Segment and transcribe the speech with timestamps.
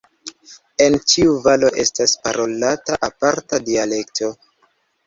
[0.85, 4.35] En ĉiu valo estas parolata aparta dialekto.